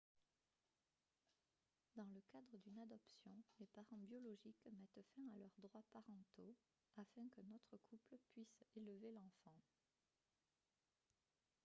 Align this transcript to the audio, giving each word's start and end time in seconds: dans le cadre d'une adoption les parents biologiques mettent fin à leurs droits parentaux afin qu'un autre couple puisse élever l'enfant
dans 1.95 2.07
le 2.09 2.21
cadre 2.31 2.57
d'une 2.57 2.79
adoption 2.79 3.29
les 3.59 3.67
parents 3.67 3.99
biologiques 4.01 4.67
mettent 4.73 5.05
fin 5.15 5.21
à 5.31 5.37
leurs 5.37 5.55
droits 5.59 5.83
parentaux 5.91 6.55
afin 6.97 7.29
qu'un 7.35 7.51
autre 7.53 7.77
couple 7.87 8.17
puisse 8.33 8.63
élever 8.75 9.11
l'enfant 9.11 9.61